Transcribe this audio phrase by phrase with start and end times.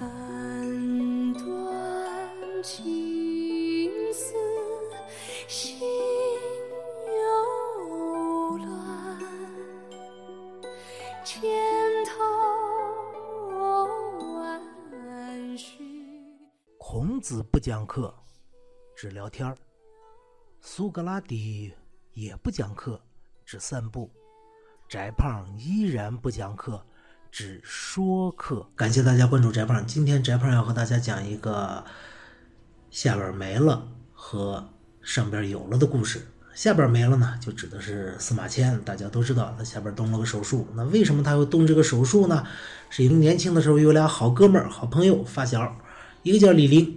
[0.00, 1.42] 斩断
[2.62, 4.34] 情丝
[5.46, 5.78] 心
[7.06, 9.18] 又乱，
[11.24, 11.40] 千
[12.06, 12.12] 头
[14.34, 15.84] 万绪。
[16.78, 18.12] 孔子不讲课，
[18.96, 19.54] 只聊天儿；
[20.60, 21.72] 苏格拉底
[22.12, 23.00] 也不讲课，
[23.44, 24.10] 只散步；
[24.88, 26.84] 翟胖依然不讲课，
[27.34, 28.64] 只说课。
[28.76, 31.84] 感谢大家关注翟胖，今天翟胖要和大家讲一个
[32.92, 34.68] 下边没了和
[35.02, 36.28] 上边有了的故事。
[36.54, 38.80] 下边没了呢，就指的是司马迁。
[38.84, 40.68] 大家都知道，他下边动了个手术。
[40.76, 42.46] 那为什么他会动这个手术呢？
[42.88, 45.76] 是因为年轻的时候有俩好哥们儿、好朋友、发小，
[46.22, 46.96] 一个叫李陵，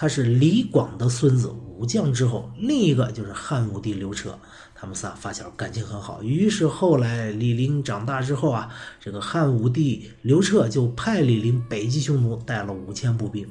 [0.00, 4.34] 他是李广的孙子，武将之后；另一个就是汉武帝刘彻，
[4.74, 6.22] 他们仨发小感情很好。
[6.22, 13.46] 于是后来李陵长大之后啊，这个汉武帝刘彻就派李陵北击匈奴，带了五千步兵。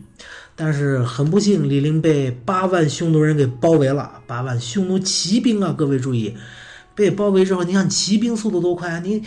[0.56, 4.20] 但是很不幸，李陵被八万匈奴人给包围了。
[4.26, 6.36] 八万匈奴骑兵啊，各位注意，
[6.96, 9.22] 被包围之后，你看骑兵速度多快啊，你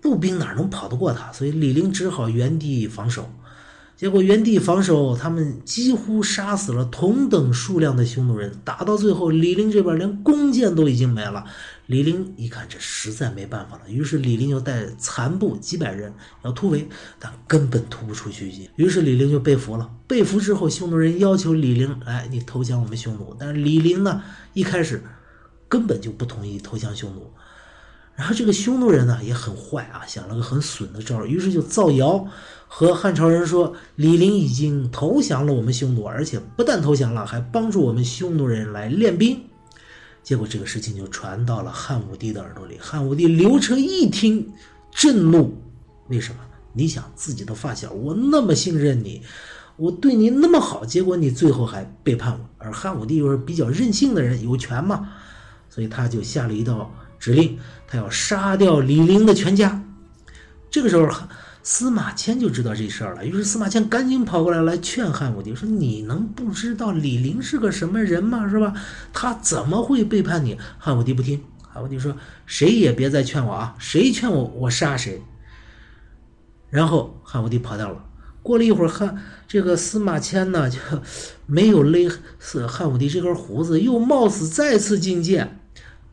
[0.00, 1.30] 步兵哪能跑得过他？
[1.32, 3.30] 所以李陵只好原地防守。
[4.00, 8.50] 结果原地防守，他们几乎杀死了同等数量的匈奴人。
[8.64, 11.44] 打到最后，李陵这边连弓箭都已经没了。
[11.84, 16.10] 李陵一看，这实在没办法了，于是李陵就带残部几百人
[16.42, 18.50] 要突围，但根本突不出去。
[18.76, 19.90] 于是李陵就被俘了。
[20.06, 24.22] 被俘之后，匈奴人要求李陵：“哎，你投降我们匈奴。”但是李陵呢，
[24.54, 25.04] 一开始
[25.68, 27.30] 根本就不同意投降匈奴。
[28.20, 32.26] 然后这个匈奴人呢也很坏啊，想了个很损的招，于是就造谣
[32.68, 39.40] 和汉朝人说李陵已经投降了我们匈奴，而且不但投降了，还帮助我们匈奴人来练兵。
[40.22, 42.76] 结果这个事情就传到了汉武帝的耳朵里。
[42.78, 44.52] 汉武帝刘彻一听
[44.90, 45.56] 震怒，
[46.08, 46.40] 为什么？
[46.74, 49.22] 你想自己的发小，我那么信任你，
[49.78, 52.40] 我对你那么好，结果你最后还背叛我。
[52.58, 55.08] 而汉武帝又是比较任性的人，有权嘛，
[55.70, 59.80] 所以他就下了一道指令，他要杀掉李陵的全家。
[60.70, 61.08] 这个时候，
[61.62, 68.48] 司马迁就知道这事儿了，于是司马迁赶紧跑过来来劝汉武帝说：“你能不知道李陵是个什么人吗？
[68.48, 68.72] 是吧？
[69.12, 72.16] 他怎么会背叛你？”汉武帝不听，汉武帝说
[72.46, 73.76] ：“谁也别再劝我啊！
[73.78, 75.20] 谁劝我，我杀谁。”
[76.70, 78.04] 然后汉武帝跑掉了。
[78.42, 80.78] 过了一会儿，汉这个司马迁呢就
[81.44, 85.60] 没有勒死汉武帝这根胡子，又冒死再次进谏，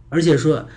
[0.09, 0.67] 而且说。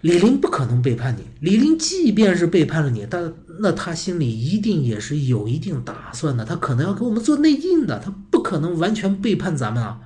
[0.00, 1.26] 李陵不可能背叛你。
[1.40, 6.44] 李陵即便是背叛了你，但那他心里一定也是有一定打算的。
[6.44, 10.00] 他可能要给我们做内应的，他不可能完全背叛咱们啊。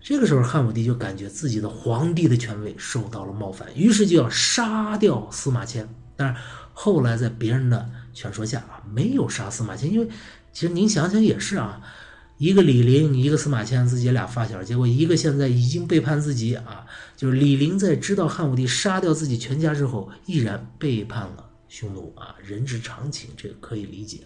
[0.00, 5.86] 这个时候，汉武帝就感觉自己的皇帝的权威受到了冒犯，于是就要杀掉司马迁。
[6.16, 6.40] 但是
[6.72, 10.08] 后来在别人的劝说下啊，没有杀司马迁，因为
[10.52, 11.82] 其实您想想也是啊。
[12.40, 16.86] 一个李陵，一个司马迁，自己俩发小，结果一个现在已经背叛自己啊！
[17.14, 22.34] 就是李陵在知道汉武帝杀掉自己全家之后，毅然背叛了匈奴啊！
[22.42, 24.20] 人之常情，这个可以理解。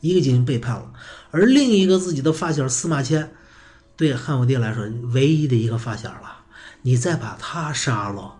[0.00, 0.92] 一个已经背叛了，
[1.30, 3.30] 而另一个自己的发小司马迁，
[3.96, 6.36] 对汉武帝来说唯一的一个发小了，
[6.82, 8.34] 你再把他杀了，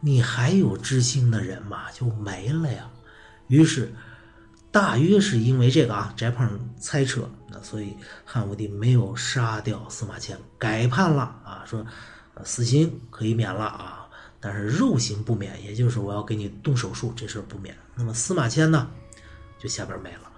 [0.00, 1.92] 你还有知心的人吗？
[1.92, 2.90] 就没了呀。
[3.46, 3.94] 于是。
[4.72, 7.94] 大约是因为这个啊，翟胖猜测，那所以
[8.24, 11.84] 汉武帝没有杀掉司马迁，改判了啊，说
[12.42, 14.08] 死刑可以免了啊，
[14.40, 17.76] 但是肉刑不免，也就是我要给你动手术这事儿不免。
[17.94, 18.90] 那么司马迁呢，
[19.58, 20.31] 就下边没了。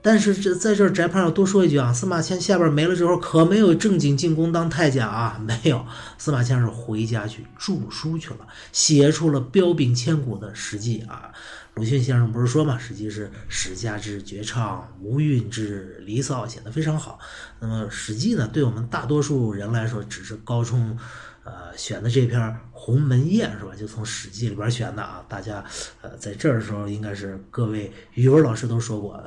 [0.00, 5.84] 但是这在这儿翟胖要多说一句啊，司马迁下边没了之后，可没有正经进宫当太监啊，没有，
[6.16, 11.32] 司马迁是回家去著书去了，写出了彪炳千古的《史记》啊。
[11.74, 17.18] 鲁迅先生不是说嘛，《史记》是史家之绝唱，无韵之离骚，写的非常好。
[17.60, 20.98] 那么《史记》呢，对我们大多数人来说，只是高中，
[21.44, 22.40] 呃，选的这篇
[22.72, 23.72] 《鸿门宴》是吧？
[23.78, 25.24] 就从《史记》里边选的啊。
[25.28, 25.64] 大家，
[26.02, 29.22] 呃，在这儿的时候，应该是各位语文老师都说过。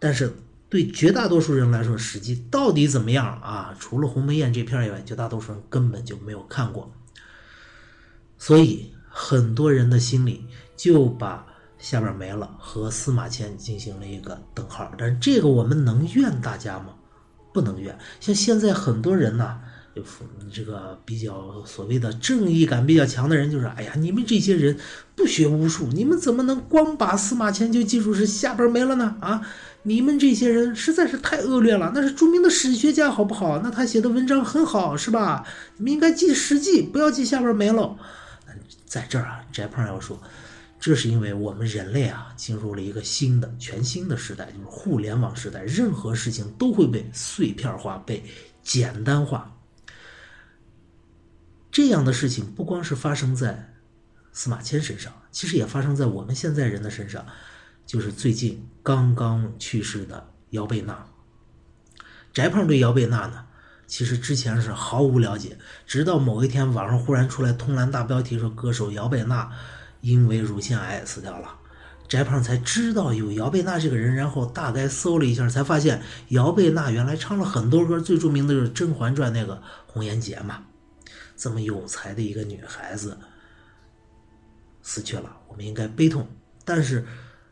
[0.00, 0.32] 但是
[0.68, 3.72] 对绝大多数人来说，《史记》到底怎么样啊？
[3.78, 6.92] 除了《鸿门宴》这篇以外，绝大多数人根本就没有看过。
[8.38, 10.44] 所以很多人的心里
[10.76, 11.46] 就把。
[11.80, 16.88] 下边没了，和司马迁进行了一个等号，但这个我们能怨大家吗？
[17.54, 17.98] 不能怨。
[18.20, 19.58] 像现在很多人呐，
[19.96, 20.02] 就
[20.52, 24.78] 这个比较所谓的正义感比较强的人，就是哎呀，你们这些人
[25.16, 29.16] 不学无术，你们怎么能光把司马迁就记住是下边没了呢？
[29.20, 29.40] 啊，
[29.82, 31.92] 你们这些人实在是太恶劣了。
[31.94, 33.60] 那是著名的史学家，好不好？
[33.60, 35.46] 那他写的文章很好，是吧？
[35.76, 37.96] 你们应该记《史记》，不要记下边没了。
[38.84, 40.20] 在这儿啊，翟胖要说。
[40.78, 48.24] 这是因为我们人类啊进入了一个新的、全新的时代，就是互联网时代，任何事情都会被碎片化、被
[48.62, 49.54] 简单化。
[51.70, 53.74] 这样的事情不光是发生在
[54.32, 57.26] 司马迁身上，其实也发生在我们现在人的身上，
[57.86, 61.06] 就是最近刚刚去世的姚贝娜。
[62.32, 63.46] 翟胖对姚贝娜呢，
[63.86, 69.50] 其实之前是毫无了解，直到某一天网上忽然出来通栏大标题说歌手姚贝娜
[70.00, 71.58] 因为乳腺癌死掉了，
[72.08, 80.64] 翟胖才知道有姚贝娜这个人，然后大概搜了一下，才发现姚贝娜原来唱了很多歌，最著名的就是《甄嬛传》那个红颜劫嘛。
[81.36, 83.18] 这么有才的一个女孩子
[84.82, 86.28] 死去了，我们应该悲痛。
[86.64, 87.04] 但是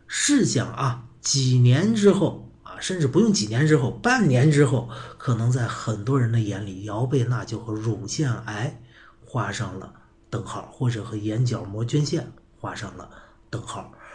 [0.08, 4.88] 试想啊，几年之后啊，甚至不用几年之后，半年之后，
[5.18, 8.80] 可能在很多人的眼里，姚贝娜就和乳腺癌
[9.24, 9.92] 画上了
[10.30, 13.08] 等号，或者和眼角膜捐献画上了
[13.50, 13.92] 等号。